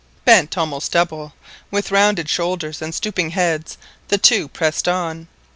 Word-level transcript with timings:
Bent 0.25 0.57
almost 0.57 0.91
double, 0.93 1.35
with 1.69 1.91
rounded 1.91 2.27
shoulders 2.27 2.81
and 2.81 2.95
stooping 2.95 3.29
heads, 3.29 3.77
the 4.07 4.17
two 4.17 4.47
pressed 4.47 4.87
on. 4.87 5.27